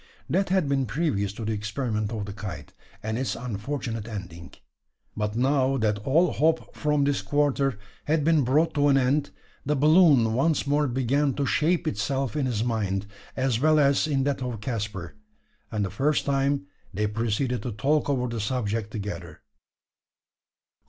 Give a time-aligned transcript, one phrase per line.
[0.27, 4.51] That had been previous to the experiment of the kite, and its unfortunate ending.
[5.15, 9.29] But now that all hope from this quarter had been brought to an end,
[9.63, 13.05] the balloon once more began to shape itself in his mind,
[13.37, 15.13] as well as in that of Caspar;
[15.71, 19.41] and for the first time they proceeded to talk over the subject together.